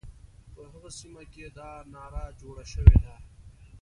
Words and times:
په 0.53 0.61
هغه 0.71 0.89
سیمه 0.99 1.23
کې 1.31 1.41
چې 1.49 1.53
دا 1.57 1.71
ناره 1.93 2.23
جوړه 2.41 2.65
شوې 2.73 2.97
ده. 3.03 3.15